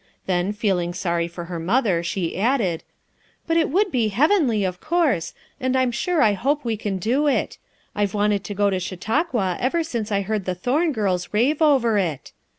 Then, 0.25 0.51
feeling 0.51 0.95
sorry 0.95 1.27
for 1.27 1.45
her 1.45 1.59
mother 1.59 2.01
she 2.01 2.35
added: 2.35 2.83
"But 3.45 3.55
it 3.55 3.69
would 3.69 3.91
be 3.91 4.07
heavenly, 4.07 4.63
of 4.63 4.81
course, 4.81 5.35
and 5.59 5.75
I'm 5.75 5.91
sure 5.91 6.23
I 6.23 6.33
hope 6.33 6.65
we 6.65 6.75
can 6.75 6.97
do 6.97 7.27
it. 7.27 7.59
I've 7.93 8.15
wanted 8.15 8.43
to 8.45 8.55
go 8.55 8.71
to 8.71 8.79
Chautauqua 8.79 9.57
ever 9.59 9.83
since 9.83 10.11
I 10.11 10.21
heard 10.21 10.45
the 10.45 10.55
Thorn 10.55 10.91
girls 10.91 11.29
rave 11.33 11.61
over 11.61 11.99
it. 11.99 12.31